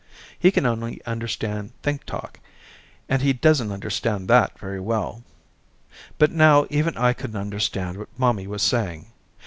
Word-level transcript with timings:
He 0.39 0.49
can 0.49 0.65
only 0.65 0.99
understand 1.05 1.73
think 1.83 2.05
talk, 2.05 2.39
and 3.07 3.21
he 3.21 3.33
doesn't 3.33 3.71
understand 3.71 4.27
that 4.29 4.57
very 4.57 4.79
well. 4.79 5.21
But 6.17 6.31
now 6.31 6.65
even 6.71 6.97
I 6.97 7.13
couldn't 7.13 7.35
understand 7.39 7.99
what 7.99 8.09
mommy 8.17 8.47
was 8.47 8.63
saying. 8.63 9.11